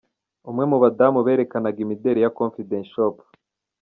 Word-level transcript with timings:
Umwe 0.49 0.63
mu 0.71 0.77
badamu 0.83 1.19
berekanaga 1.27 1.79
imideri 1.85 2.19
ya 2.21 2.33
Confidence 2.39 2.89
Shop. 2.93 3.15